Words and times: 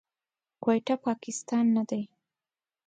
کويټه، 0.63 0.95
پاکستان 1.07 1.65
نه 1.75 1.83
دی. 1.89 2.03